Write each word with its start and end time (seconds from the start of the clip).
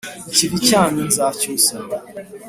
Ikivi 0.29 0.57
cyanyu 0.67 1.01
nzacyusa 1.09 1.75